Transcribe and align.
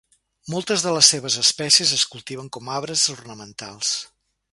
Moltes 0.51 0.85
de 0.85 0.93
les 0.95 1.09
seves 1.13 1.35
espècies 1.43 1.91
es 1.97 2.05
cultiven 2.13 2.47
com 2.57 2.71
a 2.71 2.73
arbres 2.79 3.05
ornamentals. 3.17 3.93